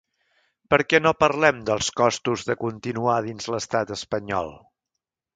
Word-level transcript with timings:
Per 0.73 0.77
què 0.93 0.99
no 1.07 1.09
parlem 1.23 1.59
dels 1.67 1.89
costos 1.99 2.45
de 2.47 2.55
continuar 2.61 3.17
dins 3.27 3.49
l’estat 3.57 3.93
espanyol? 3.97 4.51